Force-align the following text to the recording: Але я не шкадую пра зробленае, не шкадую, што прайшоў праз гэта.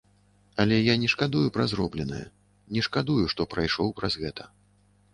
Але 0.63 0.79
я 0.79 0.95
не 1.03 1.09
шкадую 1.15 1.43
пра 1.59 1.67
зробленае, 1.75 2.23
не 2.79 2.87
шкадую, 2.91 3.21
што 3.37 3.41
прайшоў 3.57 3.97
праз 4.01 4.13
гэта. 4.27 4.53